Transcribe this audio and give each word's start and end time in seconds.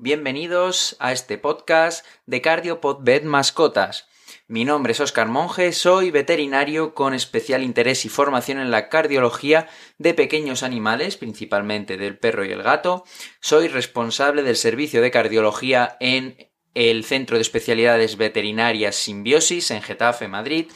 bienvenidos 0.00 0.96
a 0.98 1.12
este 1.12 1.36
podcast 1.36 2.06
de 2.24 2.40
CardioPodBed 2.40 3.24
Mascotas. 3.24 4.08
Mi 4.48 4.64
nombre 4.64 4.92
es 4.92 5.00
Oscar 5.00 5.28
Monge, 5.28 5.72
soy 5.72 6.10
veterinario 6.10 6.94
con 6.94 7.12
especial 7.12 7.62
interés 7.62 8.06
y 8.06 8.08
formación 8.08 8.58
en 8.58 8.70
la 8.70 8.88
cardiología 8.88 9.68
de 9.98 10.14
pequeños 10.14 10.62
animales, 10.62 11.18
principalmente 11.18 11.98
del 11.98 12.18
perro 12.18 12.46
y 12.46 12.52
el 12.52 12.62
gato. 12.62 13.04
Soy 13.40 13.68
responsable 13.68 14.42
del 14.42 14.56
servicio 14.56 15.02
de 15.02 15.10
cardiología 15.10 15.98
en 16.00 16.49
el 16.74 17.04
Centro 17.04 17.36
de 17.36 17.42
Especialidades 17.42 18.16
Veterinarias 18.16 18.96
Simbiosis 18.96 19.70
en 19.70 19.82
Getafe, 19.82 20.28
Madrid, 20.28 20.66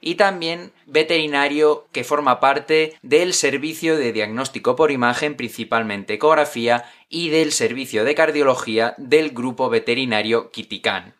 y 0.00 0.16
también 0.16 0.72
veterinario 0.86 1.88
que 1.92 2.04
forma 2.04 2.40
parte 2.40 2.98
del 3.02 3.32
servicio 3.32 3.96
de 3.96 4.12
diagnóstico 4.12 4.76
por 4.76 4.90
imagen, 4.90 5.36
principalmente 5.36 6.14
ecografía, 6.14 6.84
y 7.08 7.30
del 7.30 7.52
servicio 7.52 8.04
de 8.04 8.14
cardiología 8.14 8.94
del 8.98 9.30
grupo 9.30 9.70
veterinario 9.70 10.50
Kitikan. 10.50 11.14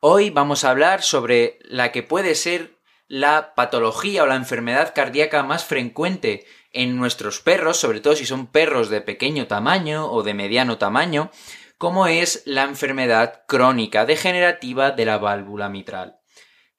Hoy 0.00 0.30
vamos 0.30 0.64
a 0.64 0.70
hablar 0.70 1.02
sobre 1.02 1.58
la 1.62 1.92
que 1.92 2.02
puede 2.02 2.34
ser 2.34 2.76
la 3.08 3.54
patología 3.54 4.24
o 4.24 4.26
la 4.26 4.34
enfermedad 4.34 4.92
cardíaca 4.94 5.42
más 5.42 5.64
frecuente 5.64 6.44
en 6.72 6.96
nuestros 6.96 7.40
perros, 7.40 7.76
sobre 7.76 8.00
todo 8.00 8.16
si 8.16 8.26
son 8.26 8.46
perros 8.46 8.90
de 8.90 9.00
pequeño 9.00 9.46
tamaño 9.46 10.10
o 10.10 10.22
de 10.22 10.34
mediano 10.34 10.78
tamaño, 10.78 11.30
como 11.78 12.06
es 12.06 12.42
la 12.46 12.64
enfermedad 12.64 13.42
crónica 13.46 14.06
degenerativa 14.06 14.90
de 14.90 15.04
la 15.04 15.18
válvula 15.18 15.68
mitral. 15.68 16.18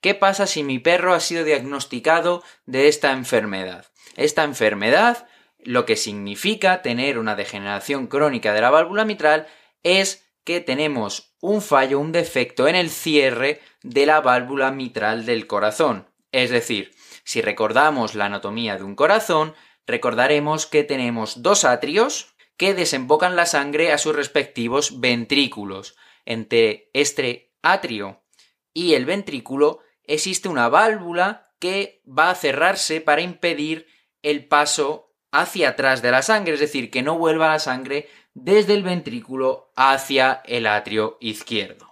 ¿Qué 0.00 0.14
pasa 0.14 0.46
si 0.46 0.62
mi 0.62 0.78
perro 0.78 1.14
ha 1.14 1.20
sido 1.20 1.44
diagnosticado 1.44 2.42
de 2.66 2.88
esta 2.88 3.12
enfermedad? 3.12 3.86
Esta 4.16 4.44
enfermedad, 4.44 5.28
lo 5.58 5.86
que 5.86 5.96
significa 5.96 6.82
tener 6.82 7.18
una 7.18 7.34
degeneración 7.34 8.06
crónica 8.06 8.52
de 8.52 8.60
la 8.60 8.70
válvula 8.70 9.04
mitral, 9.04 9.46
es 9.82 10.24
que 10.44 10.60
tenemos 10.60 11.36
un 11.40 11.62
fallo, 11.62 12.00
un 12.00 12.12
defecto 12.12 12.68
en 12.68 12.76
el 12.76 12.90
cierre 12.90 13.60
de 13.82 14.06
la 14.06 14.20
válvula 14.20 14.70
mitral 14.70 15.26
del 15.26 15.46
corazón. 15.46 16.08
Es 16.32 16.50
decir, 16.50 16.92
si 17.24 17.42
recordamos 17.42 18.14
la 18.14 18.26
anatomía 18.26 18.76
de 18.76 18.84
un 18.84 18.94
corazón, 18.94 19.54
recordaremos 19.86 20.66
que 20.66 20.84
tenemos 20.84 21.42
dos 21.42 21.64
atrios, 21.64 22.34
que 22.58 22.74
desembocan 22.74 23.36
la 23.36 23.46
sangre 23.46 23.92
a 23.92 23.98
sus 23.98 24.14
respectivos 24.14 25.00
ventrículos. 25.00 25.96
Entre 26.26 26.90
este 26.92 27.54
atrio 27.62 28.22
y 28.74 28.92
el 28.92 29.06
ventrículo 29.06 29.78
existe 30.04 30.48
una 30.48 30.68
válvula 30.68 31.54
que 31.58 32.02
va 32.06 32.30
a 32.30 32.34
cerrarse 32.34 33.00
para 33.00 33.22
impedir 33.22 33.86
el 34.22 34.46
paso 34.46 35.14
hacia 35.30 35.70
atrás 35.70 36.02
de 36.02 36.10
la 36.10 36.22
sangre, 36.22 36.54
es 36.54 36.60
decir, 36.60 36.90
que 36.90 37.02
no 37.02 37.16
vuelva 37.16 37.48
la 37.48 37.58
sangre 37.58 38.08
desde 38.34 38.74
el 38.74 38.82
ventrículo 38.82 39.72
hacia 39.76 40.42
el 40.44 40.66
atrio 40.66 41.16
izquierdo. 41.20 41.90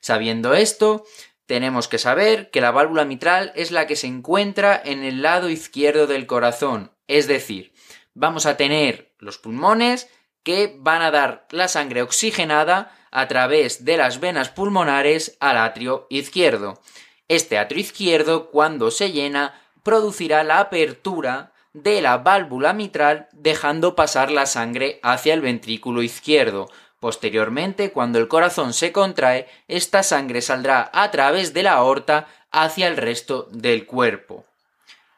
Sabiendo 0.00 0.54
esto, 0.54 1.04
tenemos 1.46 1.88
que 1.88 1.98
saber 1.98 2.50
que 2.50 2.60
la 2.60 2.70
válvula 2.70 3.04
mitral 3.04 3.52
es 3.56 3.70
la 3.70 3.86
que 3.86 3.96
se 3.96 4.06
encuentra 4.06 4.80
en 4.82 5.02
el 5.02 5.22
lado 5.22 5.50
izquierdo 5.50 6.06
del 6.06 6.26
corazón, 6.26 6.92
es 7.06 7.26
decir, 7.26 7.72
vamos 8.14 8.46
a 8.46 8.56
tener 8.56 9.13
los 9.24 9.38
pulmones 9.38 10.08
que 10.42 10.76
van 10.78 11.02
a 11.02 11.10
dar 11.10 11.46
la 11.50 11.68
sangre 11.68 12.02
oxigenada 12.02 12.92
a 13.10 13.26
través 13.28 13.84
de 13.84 13.96
las 13.96 14.20
venas 14.20 14.50
pulmonares 14.50 15.36
al 15.40 15.56
atrio 15.56 16.06
izquierdo. 16.10 16.80
Este 17.28 17.58
atrio 17.58 17.80
izquierdo, 17.80 18.50
cuando 18.50 18.90
se 18.90 19.12
llena, 19.12 19.60
producirá 19.82 20.44
la 20.44 20.60
apertura 20.60 21.52
de 21.72 22.02
la 22.02 22.18
válvula 22.18 22.72
mitral 22.72 23.28
dejando 23.32 23.96
pasar 23.96 24.30
la 24.30 24.46
sangre 24.46 25.00
hacia 25.02 25.34
el 25.34 25.40
ventrículo 25.40 26.02
izquierdo. 26.02 26.70
Posteriormente, 27.00 27.90
cuando 27.90 28.18
el 28.18 28.28
corazón 28.28 28.72
se 28.72 28.92
contrae, 28.92 29.48
esta 29.68 30.02
sangre 30.02 30.40
saldrá 30.40 30.90
a 30.92 31.10
través 31.10 31.52
de 31.52 31.62
la 31.62 31.72
aorta 31.72 32.28
hacia 32.50 32.88
el 32.88 32.96
resto 32.96 33.48
del 33.50 33.86
cuerpo. 33.86 34.44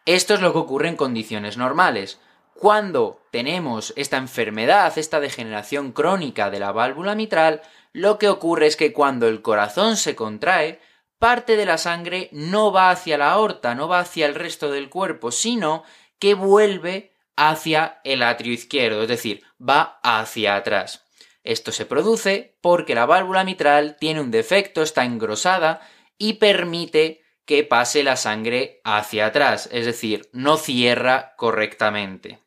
Esto 0.05 0.35
es 0.35 0.41
lo 0.41 0.53
que 0.53 0.59
ocurre 0.59 0.89
en 0.89 0.97
condiciones 0.97 1.57
normales. 1.57 2.21
Cuando 2.59 3.21
tenemos 3.31 3.93
esta 3.97 4.17
enfermedad, 4.17 4.97
esta 4.97 5.21
degeneración 5.21 5.93
crónica 5.93 6.51
de 6.51 6.59
la 6.59 6.73
válvula 6.73 7.15
mitral, 7.15 7.61
lo 7.93 8.19
que 8.19 8.29
ocurre 8.31 8.67
es 8.67 8.77
que 8.77 8.95
cuando 8.95 9.29
el 9.29 9.43
corazón 9.43 9.97
se 9.97 10.15
contrae, 10.15 10.81
parte 11.19 11.57
de 11.57 11.67
la 11.67 11.77
sangre 11.77 12.31
no 12.33 12.73
va 12.73 12.91
hacia 12.91 13.19
la 13.19 13.33
aorta, 13.33 13.75
no 13.75 13.89
va 13.89 14.01
hacia 14.01 14.25
el 14.25 14.35
resto 14.35 14.71
del 14.71 14.89
cuerpo, 14.89 15.33
sino 15.33 15.85
que 16.19 16.33
vuelve 16.33 17.13
hacia 17.37 18.01
el 18.05 18.23
atrio 18.23 18.55
izquierdo, 18.55 19.03
es 19.03 19.09
decir, 19.09 19.43
va 19.61 20.01
hacia 20.03 20.57
atrás. 20.57 21.05
Esto 21.45 21.73
se 21.73 21.85
produce 21.85 22.57
porque 22.63 22.95
la 22.95 23.05
válvula 23.05 23.45
mitral 23.45 23.97
tiene 24.01 24.21
un 24.23 24.31
defecto, 24.31 24.83
está 24.83 25.05
engrosada 25.05 25.81
y 26.17 26.35
permite 26.35 27.23
que 27.45 27.65
pase 27.65 28.03
la 28.03 28.17
sangre 28.17 28.81
hacia 28.83 29.27
atrás, 29.27 29.69
es 29.71 29.85
decir, 29.85 30.29
no 30.33 30.57
cierra 30.57 31.35
correctamente. 31.37 32.46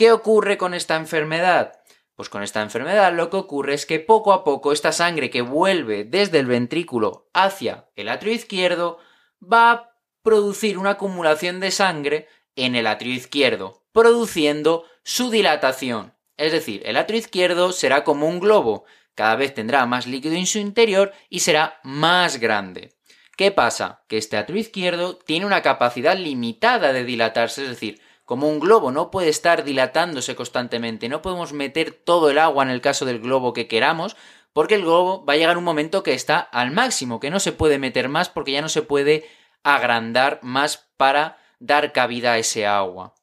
¿Qué 0.00 0.12
ocurre 0.12 0.56
con 0.56 0.72
esta 0.72 0.96
enfermedad? 0.96 1.74
Pues 2.14 2.30
con 2.30 2.42
esta 2.42 2.62
enfermedad 2.62 3.12
lo 3.12 3.28
que 3.28 3.36
ocurre 3.36 3.74
es 3.74 3.84
que 3.84 4.00
poco 4.00 4.32
a 4.32 4.44
poco 4.44 4.72
esta 4.72 4.92
sangre 4.92 5.28
que 5.28 5.42
vuelve 5.42 6.04
desde 6.04 6.38
el 6.38 6.46
ventrículo 6.46 7.28
hacia 7.34 7.90
el 7.96 8.08
atrio 8.08 8.32
izquierdo 8.32 8.96
va 9.42 9.70
a 9.70 9.90
producir 10.22 10.78
una 10.78 10.92
acumulación 10.92 11.60
de 11.60 11.70
sangre 11.70 12.28
en 12.56 12.76
el 12.76 12.86
atrio 12.86 13.12
izquierdo, 13.12 13.84
produciendo 13.92 14.86
su 15.04 15.28
dilatación. 15.28 16.14
Es 16.38 16.52
decir, 16.52 16.80
el 16.86 16.96
atrio 16.96 17.18
izquierdo 17.18 17.70
será 17.70 18.02
como 18.02 18.26
un 18.26 18.40
globo, 18.40 18.86
cada 19.14 19.36
vez 19.36 19.52
tendrá 19.52 19.84
más 19.84 20.06
líquido 20.06 20.34
en 20.34 20.46
su 20.46 20.56
interior 20.56 21.12
y 21.28 21.40
será 21.40 21.78
más 21.84 22.38
grande. 22.40 22.96
¿Qué 23.36 23.50
pasa? 23.50 24.02
Que 24.08 24.16
este 24.16 24.38
atrio 24.38 24.60
izquierdo 24.60 25.18
tiene 25.18 25.44
una 25.44 25.60
capacidad 25.60 26.16
limitada 26.16 26.94
de 26.94 27.04
dilatarse, 27.04 27.64
es 27.64 27.68
decir, 27.68 28.00
como 28.30 28.48
un 28.48 28.60
globo, 28.60 28.92
no 28.92 29.10
puede 29.10 29.28
estar 29.28 29.64
dilatándose 29.64 30.36
constantemente, 30.36 31.08
no 31.08 31.20
podemos 31.20 31.52
meter 31.52 31.90
todo 31.90 32.30
el 32.30 32.38
agua 32.38 32.62
en 32.62 32.70
el 32.70 32.80
caso 32.80 33.04
del 33.04 33.18
globo 33.18 33.52
que 33.52 33.66
queramos, 33.66 34.14
porque 34.52 34.76
el 34.76 34.82
globo 34.82 35.24
va 35.24 35.32
a 35.32 35.36
llegar 35.36 35.58
un 35.58 35.64
momento 35.64 36.04
que 36.04 36.14
está 36.14 36.38
al 36.38 36.70
máximo, 36.70 37.18
que 37.18 37.30
no 37.30 37.40
se 37.40 37.50
puede 37.50 37.80
meter 37.80 38.08
más 38.08 38.28
porque 38.28 38.52
ya 38.52 38.62
no 38.62 38.68
se 38.68 38.82
puede 38.82 39.28
agrandar 39.64 40.38
más 40.44 40.86
para 40.96 41.38
dar 41.58 41.92
cabida 41.92 42.34
a 42.34 42.38
ese 42.38 42.68
agua. 42.68 43.16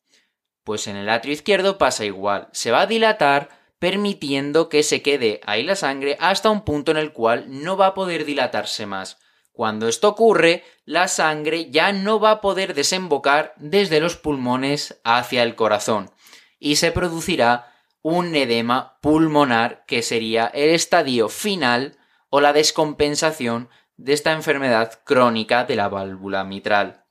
Pues 0.66 0.88
en 0.88 0.98
el 0.98 1.08
atrio 1.08 1.34
izquierdo 1.34 1.78
pasa 1.78 2.04
igual, 2.04 2.50
se 2.52 2.72
va 2.72 2.82
a 2.82 2.88
dilatar 2.88 3.48
permitiendo 3.80 4.68
que 4.68 4.84
se 4.84 5.02
quede 5.04 5.40
ahí 5.46 5.64
la 5.64 5.78
sangre 5.78 6.18
hasta 6.20 6.50
un 6.50 6.66
punto 6.66 6.92
en 6.92 6.98
el 6.98 7.14
cual 7.14 7.46
no 7.48 7.78
va 7.78 7.88
a 7.88 7.94
poder 7.94 8.26
dilatarse 8.26 8.86
más. 8.86 9.20
Cuando 9.58 9.88
esto 9.88 10.10
ocurre, 10.10 10.64
la 10.86 11.08
sangre 11.08 11.72
ya 11.72 11.92
no 11.92 12.20
va 12.20 12.30
a 12.30 12.42
poder 12.42 12.76
desembocar 12.76 13.56
desde 13.58 14.00
los 14.00 14.16
pulmones 14.16 15.02
hacia 15.04 15.42
el 15.42 15.56
corazón 15.56 16.12
y 16.60 16.76
se 16.76 16.92
producirá 16.92 17.74
un 18.04 18.36
edema 18.36 19.00
pulmonar 19.02 19.84
que 19.88 20.04
sería 20.04 20.46
el 20.46 20.70
estadio 20.70 21.28
final 21.28 21.98
o 22.30 22.40
la 22.40 22.54
descompensación 22.54 23.70
de 23.96 24.14
esta 24.14 24.34
enfermedad 24.34 25.02
crónica 25.04 25.64
de 25.64 25.76
la 25.76 25.90
válvula 25.90 26.44
mitral. 26.44 27.06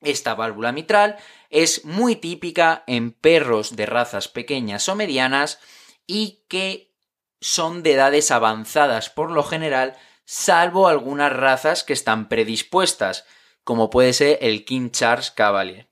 Esta 0.00 0.34
válvula 0.34 0.72
mitral 0.72 1.16
es 1.50 1.84
muy 1.84 2.16
típica 2.16 2.84
en 2.86 3.12
perros 3.12 3.76
de 3.76 3.84
razas 3.84 4.28
pequeñas 4.28 4.88
o 4.88 4.94
medianas 4.94 5.58
y 6.06 6.46
que 6.48 6.96
son 7.42 7.82
de 7.82 7.92
edades 7.92 8.30
avanzadas 8.30 9.10
por 9.10 9.30
lo 9.30 9.42
general 9.42 9.94
salvo 10.26 10.88
algunas 10.88 11.32
razas 11.32 11.84
que 11.84 11.92
están 11.94 12.28
predispuestas, 12.28 13.24
como 13.64 13.88
puede 13.88 14.12
ser 14.12 14.38
el 14.42 14.64
King 14.64 14.90
Charles 14.90 15.30
Cavalier, 15.30 15.88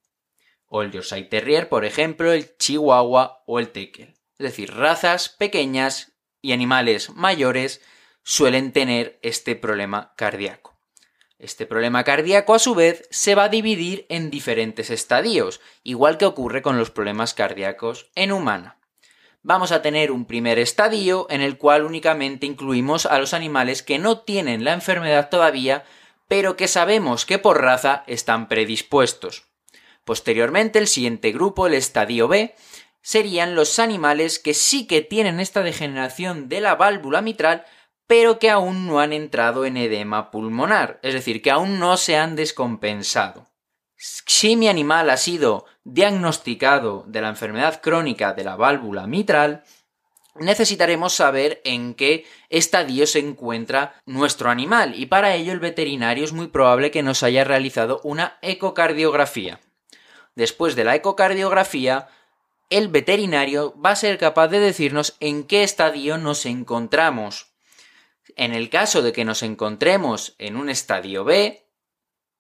o 0.67 0.83
el 0.83 0.91
Yorkshire 0.91 1.23
Terrier, 1.23 1.69
por 1.69 1.85
ejemplo, 1.85 2.33
el 2.33 2.57
Chihuahua 2.59 3.43
o 3.47 3.59
el 3.59 3.71
Tekel. 3.71 4.15
Es 4.39 4.45
decir, 4.45 4.75
razas 4.75 5.29
pequeñas 5.29 6.13
y 6.43 6.53
animales 6.53 7.11
mayores 7.11 7.81
suelen 8.25 8.73
tener 8.73 9.19
este 9.23 9.55
problema 9.55 10.13
cardíaco. 10.17 10.75
Este 11.39 11.67
problema 11.67 12.05
cardíaco, 12.05 12.55
a 12.55 12.59
su 12.59 12.75
vez, 12.75 13.07
se 13.11 13.35
va 13.35 13.45
a 13.45 13.49
dividir 13.49 14.07
en 14.09 14.31
diferentes 14.31 14.91
estadios, 14.91 15.61
igual 15.83 16.19
que 16.19 16.27
ocurre 16.27 16.63
con 16.63 16.79
los 16.79 16.91
problemas 16.91 17.35
cardíacos 17.35 18.11
en 18.15 18.33
humana 18.33 18.79
vamos 19.45 19.71
a 19.73 19.83
tener 19.83 20.11
un 20.11 20.25
primer 20.25 20.59
estadio 20.59 21.29
en 21.31 21.41
el 21.41 21.59
cual 21.59 21.85
únicamente 21.85 22.47
incluimos 22.47 23.07
a 23.07 23.19
los 23.19 23.35
animales 23.35 23.83
que 23.83 23.99
no 23.99 24.19
tienen 24.19 24.65
la 24.65 24.73
enfermedad 24.73 25.29
todavía, 25.29 25.85
pero 26.27 26.57
que 26.57 26.67
sabemos 26.67 27.27
que 27.27 27.39
por 27.39 27.61
raza 27.61 28.03
están 28.09 28.49
predispuestos. 28.49 29.45
Posteriormente, 30.05 30.79
el 30.79 30.89
siguiente 30.89 31.31
grupo, 31.31 31.67
el 31.67 31.75
estadio 31.75 32.27
B, 32.27 32.55
serían 33.03 33.55
los 33.55 33.79
animales 33.79 34.39
que 34.39 34.55
sí 34.55 34.87
que 34.87 35.03
tienen 35.03 35.39
esta 35.39 35.63
degeneración 35.63 36.49
de 36.49 36.63
la 36.63 36.75
válvula 36.75 37.21
mitral, 37.21 37.65
pero 38.07 38.39
que 38.39 38.51
aún 38.51 38.87
no 38.87 38.99
han 38.99 39.13
entrado 39.13 39.67
en 39.67 39.77
edema 39.77 40.31
pulmonar, 40.31 41.01
es 41.03 41.13
decir, 41.13 41.43
que 41.43 41.51
aún 41.51 41.79
no 41.79 41.99
se 41.99 42.17
han 42.17 42.35
descompensado. 42.35 43.47
Si 43.97 44.57
mi 44.57 44.69
animal 44.69 45.11
ha 45.11 45.17
sido 45.17 45.67
diagnosticado 45.85 47.05
de 47.07 47.21
la 47.21 47.29
enfermedad 47.29 47.81
crónica 47.81 48.33
de 48.33 48.45
la 48.45 48.57
válvula 48.57 49.07
mitral, 49.07 49.65
necesitaremos 50.35 51.13
saber 51.13 51.61
en 51.65 51.95
qué 51.95 52.27
estadio 52.49 53.07
se 53.07 53.21
encuentra 53.21 53.95
nuestro 54.05 54.51
animal 54.51 54.95
y 54.99 55.07
para 55.07 55.35
ello 55.35 55.53
el 55.53 55.61
veterinario 55.61 56.25
es 56.25 56.33
muy 56.33 56.49
probable 56.49 56.91
que 56.91 57.03
nos 57.03 57.23
haya 57.23 57.45
realizado 57.45 58.01
una 58.03 58.39
ecocardiografía. 58.43 59.61
Después 60.35 60.75
de 60.75 60.85
la 60.85 60.97
ecocardiografía, 60.97 62.09
el 62.71 62.89
veterinario 62.89 63.75
va 63.81 63.91
a 63.91 63.97
ser 63.97 64.19
capaz 64.19 64.49
de 64.49 64.59
decirnos 64.59 65.17
en 65.21 65.45
qué 65.45 65.63
estadio 65.63 66.19
nos 66.19 66.47
encontramos. 66.47 67.53
En 68.37 68.53
el 68.53 68.69
caso 68.69 69.03
de 69.03 69.13
que 69.13 69.25
nos 69.25 69.45
encontremos 69.45 70.35
en 70.39 70.57
un 70.57 70.69
estadio 70.69 71.23
B, 71.23 71.64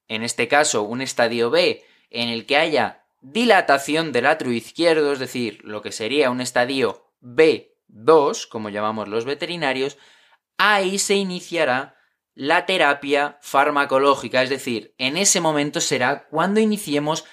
en 0.08 0.22
este 0.22 0.48
caso 0.48 0.82
un 0.82 1.00
estadio 1.00 1.50
B 1.50 1.84
en 2.10 2.28
el 2.28 2.46
que 2.46 2.56
haya 2.56 3.04
dilatación 3.20 4.12
del 4.12 4.26
atrio 4.26 4.52
izquierdo, 4.52 5.12
es 5.12 5.18
decir, 5.18 5.60
lo 5.64 5.82
que 5.82 5.92
sería 5.92 6.30
un 6.30 6.40
estadio 6.40 7.10
B2, 7.22 8.48
como 8.48 8.68
llamamos 8.68 9.08
los 9.08 9.24
veterinarios, 9.24 9.96
ahí 10.58 10.98
se 10.98 11.14
iniciará 11.14 11.96
la 12.34 12.66
terapia 12.66 13.38
farmacológica, 13.40 14.42
es 14.42 14.50
decir, 14.50 14.94
en 14.98 15.16
ese 15.16 15.40
momento 15.40 15.80
será 15.80 16.26
cuando 16.28 16.60
iniciemos 16.60 17.24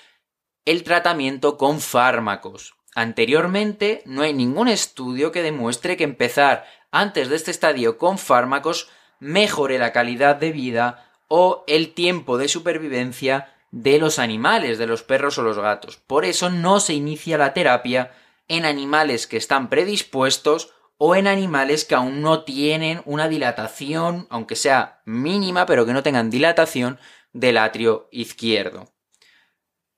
el 0.65 0.83
tratamiento 0.83 1.57
con 1.57 1.81
fármacos. 1.81 2.75
Anteriormente 2.93 4.03
no 4.05 4.21
hay 4.21 4.33
ningún 4.33 4.67
estudio 4.67 5.31
que 5.31 5.41
demuestre 5.41 5.97
que 5.97 6.03
empezar 6.03 6.65
antes 6.91 7.29
de 7.29 7.35
este 7.35 7.51
estadio 7.51 7.97
con 7.97 8.17
fármacos 8.17 8.89
mejore 9.19 9.77
la 9.77 9.91
calidad 9.91 10.35
de 10.35 10.51
vida 10.51 11.10
o 11.33 11.63
el 11.65 11.93
tiempo 11.93 12.37
de 12.37 12.49
supervivencia 12.49 13.53
de 13.71 13.99
los 13.99 14.19
animales, 14.19 14.77
de 14.77 14.85
los 14.85 15.01
perros 15.01 15.37
o 15.37 15.43
los 15.43 15.57
gatos. 15.57 15.95
Por 15.95 16.25
eso 16.25 16.49
no 16.49 16.81
se 16.81 16.93
inicia 16.93 17.37
la 17.37 17.53
terapia 17.53 18.11
en 18.49 18.65
animales 18.65 19.27
que 19.27 19.37
están 19.37 19.69
predispuestos 19.69 20.73
o 20.97 21.15
en 21.15 21.27
animales 21.27 21.85
que 21.85 21.95
aún 21.95 22.21
no 22.21 22.43
tienen 22.43 23.01
una 23.05 23.29
dilatación, 23.29 24.27
aunque 24.29 24.57
sea 24.57 25.01
mínima, 25.05 25.65
pero 25.65 25.85
que 25.85 25.93
no 25.93 26.03
tengan 26.03 26.29
dilatación 26.29 26.99
del 27.31 27.59
atrio 27.59 28.09
izquierdo. 28.11 28.91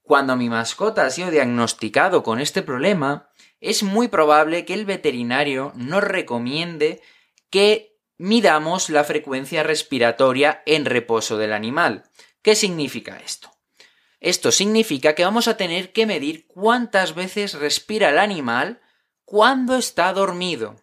Cuando 0.03 0.36
mi 0.36 0.50
mascota 0.50 1.03
ha 1.03 1.09
sido 1.09 1.31
diagnosticado 1.31 2.21
con 2.21 2.39
este 2.39 2.62
problema, 2.62 3.31
es 3.59 3.81
muy 3.81 4.07
probable 4.07 4.65
que 4.65 4.75
el 4.75 4.86
veterinario 4.86 5.71
nos 5.74 6.03
recomiende 6.03 7.01
que 7.50 7.92
midamos 8.18 8.89
la 8.89 9.04
frecuencia 9.04 9.63
respiratoria 9.63 10.63
en 10.65 10.86
reposo 10.86 11.38
del 11.38 11.54
animal. 11.54 12.04
¿Qué 12.42 12.56
significa 12.56 13.18
esto? 13.19 13.51
Esto 14.19 14.51
significa 14.51 15.15
que 15.15 15.25
vamos 15.25 15.48
a 15.48 15.57
tener 15.57 15.92
que 15.92 16.06
medir 16.06 16.48
cuántas 16.48 17.13
veces 17.13 17.56
respira 17.56 18.10
el 18.10 18.19
animal 18.19 18.81
cuando 19.25 19.75
está 19.75 20.13
dormido. 20.13 20.77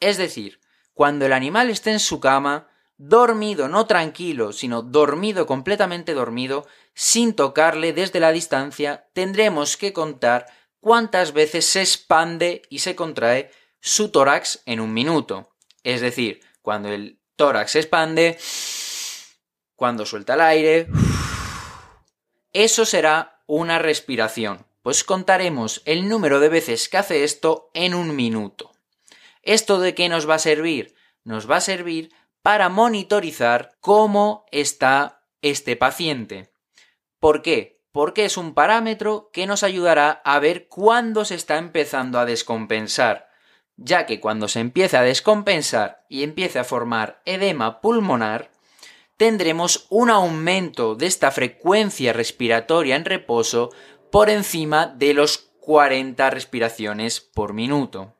Es 0.00 0.16
decir, 0.16 0.60
cuando 0.94 1.26
el 1.26 1.32
animal 1.32 1.68
esté 1.68 1.92
en 1.92 2.00
su 2.00 2.20
cama, 2.20 2.68
dormido, 2.96 3.68
no 3.68 3.86
tranquilo, 3.86 4.52
sino 4.52 4.80
dormido, 4.80 5.46
completamente 5.46 6.14
dormido, 6.14 6.66
sin 6.94 7.34
tocarle 7.34 7.92
desde 7.92 8.20
la 8.20 8.32
distancia, 8.32 9.06
tendremos 9.12 9.76
que 9.76 9.92
contar 9.92 10.46
cuántas 10.80 11.32
veces 11.32 11.66
se 11.66 11.80
expande 11.80 12.62
y 12.70 12.78
se 12.78 12.96
contrae 12.96 13.50
su 13.80 14.10
tórax 14.10 14.62
en 14.64 14.80
un 14.80 14.94
minuto. 14.94 15.50
Es 15.82 16.00
decir, 16.00 16.40
cuando 16.66 16.88
el 16.88 17.20
tórax 17.36 17.70
se 17.70 17.78
expande, 17.78 18.36
cuando 19.76 20.04
suelta 20.04 20.34
el 20.34 20.40
aire, 20.40 20.88
eso 22.52 22.84
será 22.84 23.40
una 23.46 23.78
respiración. 23.78 24.66
Pues 24.82 25.04
contaremos 25.04 25.80
el 25.84 26.08
número 26.08 26.40
de 26.40 26.48
veces 26.48 26.88
que 26.88 26.96
hace 26.96 27.22
esto 27.22 27.70
en 27.72 27.94
un 27.94 28.16
minuto. 28.16 28.72
¿Esto 29.42 29.78
de 29.78 29.94
qué 29.94 30.08
nos 30.08 30.28
va 30.28 30.34
a 30.34 30.38
servir? 30.40 30.96
Nos 31.22 31.48
va 31.48 31.58
a 31.58 31.60
servir 31.60 32.12
para 32.42 32.68
monitorizar 32.68 33.76
cómo 33.78 34.44
está 34.50 35.22
este 35.42 35.76
paciente. 35.76 36.52
¿Por 37.20 37.42
qué? 37.42 37.80
Porque 37.92 38.24
es 38.24 38.36
un 38.36 38.54
parámetro 38.54 39.30
que 39.32 39.46
nos 39.46 39.62
ayudará 39.62 40.20
a 40.24 40.40
ver 40.40 40.66
cuándo 40.66 41.24
se 41.24 41.36
está 41.36 41.58
empezando 41.58 42.18
a 42.18 42.24
descompensar, 42.24 43.28
ya 43.76 44.06
que 44.06 44.20
cuando 44.20 44.48
se 44.48 44.60
empieza 44.60 45.00
a 45.00 45.04
descompensar 45.04 46.04
y 46.08 46.22
empiece 46.22 46.58
a 46.58 46.64
formar 46.64 47.22
edema 47.24 47.80
pulmonar, 47.80 48.50
tendremos 49.16 49.86
un 49.90 50.10
aumento 50.10 50.94
de 50.94 51.06
esta 51.06 51.30
frecuencia 51.30 52.12
respiratoria 52.12 52.96
en 52.96 53.04
reposo 53.04 53.70
por 54.10 54.30
encima 54.30 54.86
de 54.86 55.14
los 55.14 55.50
40 55.60 56.30
respiraciones 56.30 57.20
por 57.20 57.52
minuto. 57.52 58.14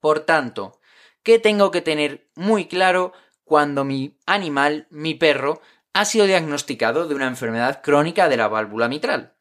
Por 0.00 0.20
tanto, 0.20 0.80
¿qué 1.22 1.38
tengo 1.38 1.70
que 1.70 1.82
tener 1.82 2.26
muy 2.34 2.66
claro 2.66 3.12
cuando 3.44 3.84
mi 3.84 4.16
animal, 4.26 4.86
mi 4.90 5.14
perro, 5.14 5.60
ha 5.92 6.04
sido 6.04 6.26
diagnosticado 6.26 7.06
de 7.06 7.14
una 7.14 7.26
enfermedad 7.26 7.82
crónica 7.82 8.28
de 8.28 8.36
la 8.36 8.48
válvula 8.48 8.88
mitral. 8.88 9.34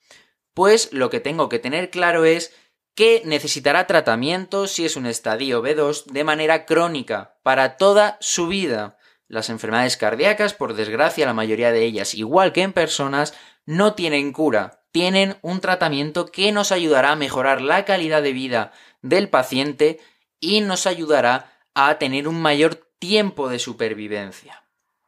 Pues 0.54 0.92
lo 0.92 1.10
que 1.10 1.19
tengo 1.19 1.48
que 1.50 1.60
tener 1.60 1.90
claro 1.90 2.25
es 2.25 2.54
que 2.96 3.22
necesitará 3.26 3.88
tratamiento 3.88 4.68
si 4.68 4.86
es 4.86 4.96
un 4.96 5.06
estadio 5.06 5.64
B2 5.64 6.06
de 6.06 6.24
manera 6.24 6.66
crónica 6.66 7.36
para 7.44 7.78
toda 7.78 8.18
su 8.20 8.48
vida. 8.48 8.98
Las 9.28 9.50
enfermedades 9.50 9.98
cardíacas, 9.98 10.54
por 10.54 10.74
desgracia, 10.74 11.26
la 11.26 11.34
mayoría 11.34 11.72
de 11.72 11.84
ellas, 11.84 12.14
igual 12.16 12.52
que 12.52 12.64
en 12.64 12.74
personas, 12.74 13.34
no 13.66 13.94
tienen 13.94 14.34
cura, 14.34 14.84
tienen 14.92 15.38
un 15.42 15.62
tratamiento 15.62 16.26
que 16.26 16.52
nos 16.52 16.72
ayudará 16.72 17.12
a 17.12 17.16
mejorar 17.16 17.62
la 17.62 17.86
calidad 17.86 18.22
de 18.22 18.34
vida 18.34 18.74
del 19.02 19.30
paciente 19.30 20.00
y 20.40 20.62
nos 20.62 20.86
ayudará 20.88 21.54
a 21.74 21.98
tener 21.98 22.28
un 22.28 22.42
mayor 22.42 22.76
tiempo 23.00 23.48
de 23.48 23.60
supervivencia 23.60 24.62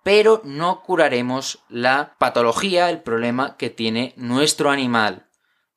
pero 0.04 0.42
no 0.44 0.84
curaremos 0.84 1.60
la 1.70 2.16
patología, 2.20 2.90
el 2.90 3.02
problema 3.02 3.56
que 3.58 3.70
tiene 3.70 4.14
nuestro 4.18 4.70
animal. 4.70 5.26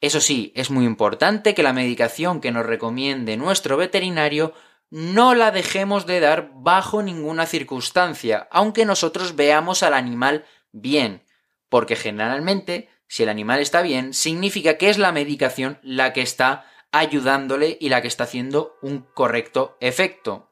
Eso 0.00 0.20
sí, 0.20 0.52
es 0.54 0.70
muy 0.70 0.84
importante 0.84 1.54
que 1.54 1.62
la 1.62 1.72
medicación 1.72 2.40
que 2.40 2.52
nos 2.52 2.66
recomiende 2.66 3.36
nuestro 3.36 3.76
veterinario 3.76 4.52
no 4.90 5.34
la 5.34 5.50
dejemos 5.50 6.06
de 6.06 6.20
dar 6.20 6.50
bajo 6.54 7.02
ninguna 7.02 7.46
circunstancia, 7.46 8.48
aunque 8.50 8.84
nosotros 8.84 9.34
veamos 9.34 9.82
al 9.82 9.94
animal 9.94 10.44
bien, 10.72 11.24
porque 11.68 11.96
generalmente 11.96 12.88
si 13.08 13.22
el 13.22 13.28
animal 13.28 13.60
está 13.60 13.82
bien, 13.82 14.12
significa 14.12 14.78
que 14.78 14.90
es 14.90 14.98
la 14.98 15.12
medicación 15.12 15.78
la 15.82 16.12
que 16.12 16.22
está 16.22 16.66
ayudándole 16.92 17.76
y 17.80 17.88
la 17.88 18.02
que 18.02 18.08
está 18.08 18.24
haciendo 18.24 18.76
un 18.82 19.02
correcto 19.14 19.76
efecto. 19.80 20.50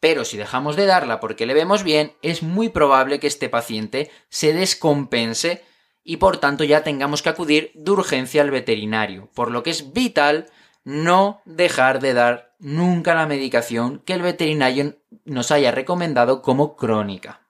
Pero 0.00 0.24
si 0.24 0.36
dejamos 0.36 0.76
de 0.76 0.86
darla 0.86 1.18
porque 1.18 1.46
le 1.46 1.54
vemos 1.54 1.82
bien, 1.82 2.14
es 2.22 2.42
muy 2.42 2.68
probable 2.68 3.18
que 3.18 3.26
este 3.26 3.48
paciente 3.48 4.10
se 4.28 4.52
descompense 4.52 5.64
y 6.08 6.16
por 6.16 6.38
tanto 6.38 6.64
ya 6.64 6.82
tengamos 6.82 7.20
que 7.20 7.28
acudir 7.28 7.70
de 7.74 7.90
urgencia 7.90 8.40
al 8.40 8.50
veterinario, 8.50 9.28
por 9.34 9.50
lo 9.50 9.62
que 9.62 9.68
es 9.68 9.92
vital 9.92 10.46
no 10.82 11.42
dejar 11.44 12.00
de 12.00 12.14
dar 12.14 12.54
nunca 12.58 13.14
la 13.14 13.26
medicación 13.26 13.98
que 14.06 14.14
el 14.14 14.22
veterinario 14.22 14.96
nos 15.26 15.50
haya 15.50 15.70
recomendado 15.70 16.40
como 16.40 16.76
crónica. 16.76 17.42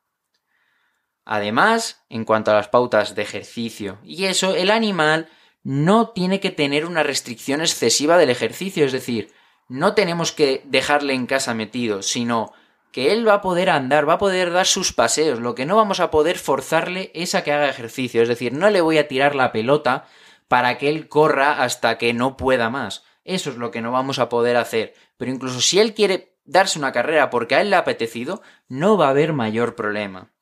Además, 1.25 2.05
en 2.09 2.25
cuanto 2.25 2.51
a 2.51 2.55
las 2.55 2.67
pautas 2.67 3.15
de 3.15 3.23
ejercicio 3.23 4.01
y 4.03 4.25
eso, 4.25 4.57
el 4.57 4.73
animal 4.73 5.29
no 5.63 6.09
tiene 6.09 6.41
que 6.41 6.51
tener 6.51 6.85
una 6.85 7.05
restricción 7.05 7.61
excesiva 7.61 8.19
del 8.19 8.31
ejercicio, 8.31 8.85
es 8.85 8.91
decir, 8.91 9.33
no 9.69 9.95
tenemos 9.95 10.33
que 10.33 10.63
dejarle 10.65 11.15
en 11.15 11.27
casa 11.27 11.55
metido, 11.55 12.03
sino 12.03 12.53
que 12.93 13.13
él 13.13 13.27
va 13.27 13.35
a 13.35 13.41
poder 13.41 13.71
andar, 13.71 14.09
va 14.09 14.15
a 14.15 14.19
poder 14.19 14.53
dar 14.53 14.67
sus 14.67 14.93
paseos. 14.93 15.41
Lo 15.41 15.55
que 15.55 15.67
no 15.67 15.77
vamos 15.77 16.01
a 16.01 16.11
poder 16.11 16.39
forzarle 16.39 17.11
es 17.15 17.35
a 17.35 17.45
que 17.45 17.53
haga 17.53 17.69
ejercicio. 17.69 18.23
Es 18.23 18.29
decir, 18.29 18.53
no 18.53 18.71
le 18.71 18.81
voy 18.81 18.99
a 18.99 19.09
tirar 19.09 19.35
la 19.35 19.53
pelota 19.53 20.07
para 20.49 20.79
que 20.79 20.89
él 20.89 21.09
corra 21.09 21.63
hasta 21.63 21.99
que 21.99 22.15
no 22.15 22.37
pueda 22.37 22.71
más. 22.71 23.05
Eso 23.25 23.51
es 23.51 23.57
lo 23.57 23.71
que 23.71 23.83
no 23.83 23.93
vamos 23.93 24.19
a 24.19 24.29
poder 24.29 24.57
hacer. 24.57 24.95
Pero 25.17 25.31
incluso 25.31 25.61
si 25.61 25.79
él 25.79 25.95
quiere 25.95 26.37
darse 26.45 26.79
una 26.79 26.93
carrera 26.93 27.29
porque 27.29 27.55
a 27.55 27.61
él 27.61 27.71
le 27.71 27.77
ha 27.77 27.81
apetecido, 27.81 28.43
no 28.69 28.97
va 28.97 29.09
a 29.09 29.11
haber 29.11 29.35
mayor 29.35 29.75
problema. 29.75 30.33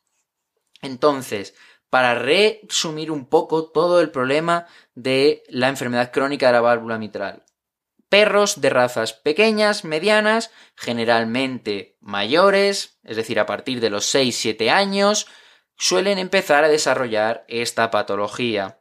Entonces, 0.83 1.55
para 1.91 2.15
resumir 2.15 3.11
un 3.11 3.27
poco 3.27 3.71
todo 3.71 4.01
el 4.01 4.11
problema 4.11 4.67
de 4.95 5.43
la 5.49 5.69
enfermedad 5.69 6.13
crónica 6.13 6.47
de 6.47 6.53
la 6.53 6.61
válvula 6.61 6.99
mitral 6.99 7.46
perros 8.09 8.61
de 8.61 8.71
razas 8.71 9.13
pequeñas, 9.13 9.85
medianas, 9.85 10.51
generalmente 10.75 11.97
mayores, 12.01 12.99
es 13.05 13.17
decir, 13.17 13.41
a 13.41 13.47
partir 13.47 13.81
de 13.81 13.91
los 13.91 14.15
6-7 14.15 14.71
años, 14.71 15.27
suelen 15.77 16.19
empezar 16.19 16.65
a 16.65 16.69
desarrollar 16.69 17.45
esta 17.49 17.91
patología. 17.91 18.81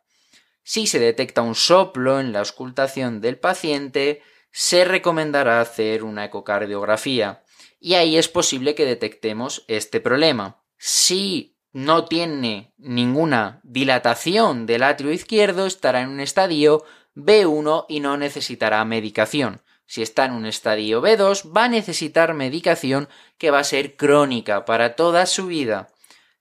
Si 0.64 0.88
se 0.88 1.00
detecta 1.00 1.42
un 1.42 1.56
soplo 1.56 2.20
en 2.20 2.32
la 2.32 2.40
auscultación 2.40 3.22
del 3.22 3.38
paciente, 3.38 4.22
se 4.52 4.86
recomendará 4.86 5.62
hacer 5.62 6.04
una 6.04 6.26
ecocardiografía 6.26 7.44
y 7.80 7.94
ahí 7.94 8.18
es 8.18 8.30
posible 8.30 8.74
que 8.74 8.86
detectemos 8.86 9.64
este 9.68 10.00
problema. 10.00 10.64
Si 10.78 11.56
no 11.72 12.06
tiene 12.06 12.74
ninguna 12.78 13.60
dilatación 13.64 14.66
del 14.66 14.84
atrio 14.84 15.12
izquierdo, 15.12 15.66
estará 15.66 16.02
en 16.02 16.10
un 16.10 16.20
estadio 16.20 16.84
B1 17.16 17.86
y 17.90 18.00
no 18.00 18.18
necesitará 18.18 18.84
medicación. 18.86 19.62
Si 19.88 20.02
está 20.02 20.26
en 20.26 20.34
un 20.34 20.46
estadio 20.46 21.02
B2, 21.02 21.56
va 21.56 21.66
a 21.66 21.70
necesitar 21.70 22.34
medicación 22.34 23.08
que 23.38 23.52
va 23.52 23.60
a 23.60 23.64
ser 23.64 23.96
crónica 23.96 24.66
para 24.66 24.96
toda 24.96 25.26
su 25.26 25.48
vida. 25.48 25.90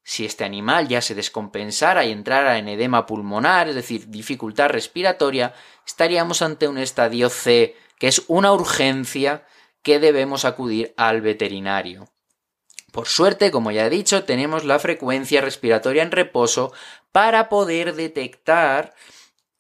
Si 0.02 0.25
este 0.25 0.45
animal 0.45 0.88
ya 0.88 1.00
se 1.00 1.14
descompensara 1.14 2.04
y 2.04 2.12
entrara 2.12 2.59
en 2.59 2.69
edema 2.69 3.07
pulmonar, 3.07 3.69
es 3.69 3.75
decir, 3.75 4.09
dificultad 4.09 4.69
respiratoria, 4.69 5.54
estaríamos 5.87 6.43
ante 6.43 6.69
un 6.69 6.78
estadio 6.78 7.31
C, 7.31 7.76
que 7.99 8.09
es 8.09 8.23
una 8.28 8.52
urgencia 8.52 9.47
que 9.83 9.99
debemos 9.99 10.45
acudir 10.45 10.93
al 10.97 11.21
veterinario. 11.21 12.09
Por 12.93 13.09
suerte, 13.09 13.50
como 13.50 13.71
ya 13.71 13.87
he 13.87 13.90
dicho, 13.90 14.25
tenemos 14.25 14.64
la 14.64 14.78
frecuencia 14.78 15.40
respiratoria 15.40 16.02
en 16.02 16.11
reposo 16.11 16.73
para 17.12 17.49
poder 17.49 17.95
detectar 17.95 18.95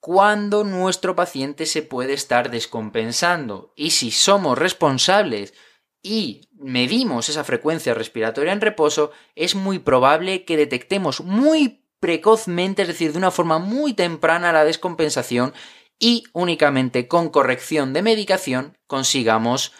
cuando 0.04 0.64
nuestro 0.64 1.16
paciente 1.16 1.64
se 1.64 1.80
puede 1.80 2.12
estar 2.12 2.50
descompensando. 2.50 3.72
Y 3.74 3.92
si 3.92 4.10
somos 4.10 4.58
responsables 4.58 5.54
y 6.02 6.50
medimos 6.52 7.30
esa 7.30 7.42
frecuencia 7.42 7.94
respiratoria 7.94 8.52
en 8.52 8.60
reposo, 8.60 9.12
es 9.34 9.54
muy 9.54 9.78
probable 9.78 10.44
que 10.44 10.58
detectemos 10.58 11.22
muy 11.22 11.86
precozmente, 12.00 12.82
es 12.82 12.88
decir, 12.88 13.12
de 13.12 13.18
una 13.18 13.30
forma 13.30 13.58
muy 13.58 13.94
temprana 13.94 14.52
la 14.52 14.66
descompensación 14.66 15.54
y 15.98 16.24
únicamente 16.34 17.08
con 17.08 17.30
corrección 17.30 17.94
de 17.94 18.02
medicación 18.02 18.76
consigamos 18.86 19.72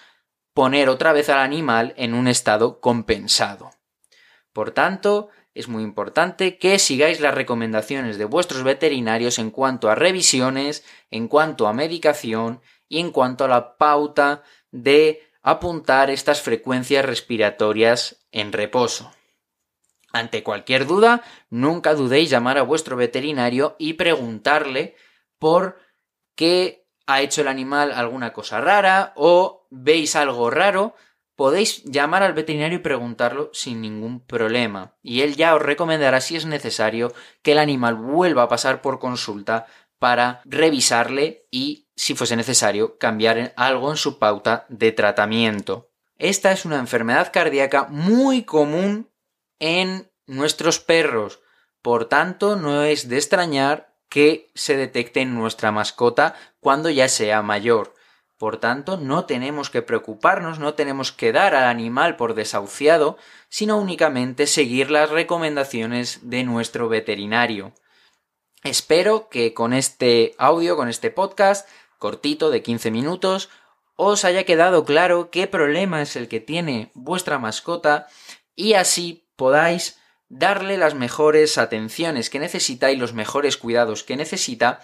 poner 0.55 0.89
otra 0.89 1.13
vez 1.13 1.29
al 1.29 1.41
animal 1.41 1.93
en 1.99 2.15
un 2.15 2.29
estado 2.29 2.81
compensado. 2.81 3.73
Por 4.55 4.71
tanto, 4.71 5.29
es 5.55 5.69
muy 5.69 5.85
importante 5.85 6.59
que 6.59 6.79
sigáis 6.79 7.21
las 7.21 7.35
recomendaciones 7.35 8.19
de 8.19 8.25
vuestros 8.25 8.65
veterinarios 8.65 9.39
en 9.39 9.51
cuanto 9.51 9.89
a 9.89 9.95
revisiones, 9.95 10.85
en 11.11 11.29
cuanto 11.29 11.69
a 11.69 11.73
medicación 11.73 12.61
y 12.89 12.99
en 12.99 13.13
cuanto 13.13 13.45
a 13.45 13.49
la 13.49 13.77
pauta 13.77 14.43
de 14.73 15.23
apuntar 15.43 16.11
estas 16.11 16.43
frecuencias 16.43 17.05
respiratorias 17.05 18.27
en 18.33 18.53
reposo. 18.53 19.13
Ante 20.13 20.43
cualquier 20.43 20.87
duda, 20.87 21.23
nunca 21.51 21.95
dudéis 21.95 22.31
llamar 22.31 22.59
a 22.59 22.63
vuestro 22.63 22.97
veterinario 22.97 23.77
y 23.79 23.95
preguntarle 23.95 24.97
por 25.39 25.79
qué 26.35 26.87
ha 27.07 27.21
hecho 27.21 27.43
el 27.43 27.49
animal 27.49 27.93
alguna 27.93 28.33
cosa 28.33 28.61
rara 28.61 29.13
o 29.17 29.67
veis 29.71 30.17
algo 30.17 30.51
raro, 30.51 30.95
podéis 31.37 31.83
llamar 31.85 32.23
al 32.23 32.33
veterinario 32.33 32.79
y 32.79 32.83
preguntarlo 32.83 33.51
sin 33.53 33.81
ningún 33.81 34.21
problema. 34.21 34.97
Y 35.03 35.23
él 35.23 35.37
ya 35.37 35.55
os 35.55 35.63
recomendará 35.63 36.21
si 36.21 36.37
es 36.37 36.47
necesario 36.47 37.13
que 37.43 37.53
el 37.53 37.59
animal 37.59 37.97
vuelva 37.97 38.45
a 38.45 38.49
pasar 38.49 38.83
por 38.83 38.99
consulta 38.99 39.67
para 39.99 40.43
revisarle 40.45 41.47
y, 41.51 41.89
si 41.97 42.15
fuese 42.15 42.37
necesario, 42.37 42.99
cambiar 42.99 43.53
algo 43.57 43.91
en 43.91 43.97
su 43.97 44.19
pauta 44.19 44.67
de 44.69 44.93
tratamiento. 44.93 45.91
Esta 46.19 46.53
es 46.53 46.65
una 46.65 46.79
enfermedad 46.79 47.33
cardíaca 47.33 47.87
muy 47.89 48.45
común 48.45 49.11
en 49.59 50.11
nuestros 50.27 50.79
perros, 50.79 51.41
por 51.83 52.07
tanto 52.07 52.57
no 52.57 52.83
es 52.83 53.09
de 53.09 53.17
extrañar 53.17 53.95
que 54.09 54.51
se 54.55 54.77
detecte 54.77 55.21
en 55.21 55.35
nuestra 55.35 55.73
mascota 55.73 56.35
cuando 56.61 56.89
ya 56.89 57.09
sea 57.09 57.43
mayor. 57.43 57.95
Por 58.39 58.59
tanto, 58.59 58.97
no 58.97 59.27
tenemos 59.27 59.71
que 59.71 59.83
preocuparnos, 59.83 60.59
no 60.59 60.75
tenemos 60.75 61.13
que 61.13 61.33
dar 61.33 61.55
al 61.55 61.65
animal 61.65 62.17
por 62.17 62.35
desahuciado, 62.35 63.17
sino 63.49 63.79
únicamente 63.79 64.47
seguir 64.47 64.91
las 64.91 65.11
recomendaciones 65.11 66.19
de 66.23 66.43
nuestro 66.43 66.89
veterinario. 66.89 67.73
Espero 68.65 69.29
que 69.29 69.55
con 69.55 69.73
este 69.73 70.35
audio, 70.39 70.77
con 70.77 70.89
este 70.89 71.11
podcast 71.11 71.69
cortito 71.99 72.51
de 72.51 72.63
15 72.63 72.91
minutos, 72.91 73.51
os 73.97 74.25
haya 74.25 74.45
quedado 74.45 74.85
claro 74.85 75.31
qué 75.31 75.47
problema 75.47 76.03
es 76.03 76.17
el 76.17 76.29
que 76.29 76.41
tiene 76.41 76.91
vuestra 76.95 77.39
mascota 77.39 78.09
y 78.57 78.75
así 78.75 79.29
podáis 79.37 79.99
darle 80.29 80.77
las 80.77 80.95
mejores 80.95 81.59
atenciones 81.59 82.31
que 82.31 82.41
necesita 82.41 82.91
y 82.91 82.97
los 82.97 83.13
mejores 83.13 83.57
cuidados 83.57 84.03
que 84.03 84.17
necesita, 84.17 84.81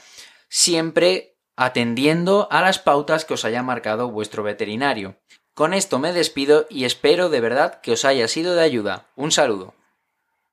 siempre 0.48 1.36
atendiendo 1.56 2.48
a 2.50 2.60
las 2.62 2.78
pautas 2.78 3.24
que 3.24 3.34
os 3.34 3.44
haya 3.44 3.62
marcado 3.62 4.10
vuestro 4.10 4.42
veterinario. 4.42 5.16
Con 5.54 5.74
esto 5.74 5.98
me 5.98 6.12
despido 6.12 6.66
y 6.70 6.84
espero 6.84 7.28
de 7.28 7.40
verdad 7.40 7.80
que 7.80 7.92
os 7.92 8.04
haya 8.04 8.28
sido 8.28 8.54
de 8.54 8.62
ayuda. 8.62 9.08
Un 9.16 9.30
saludo. 9.30 9.74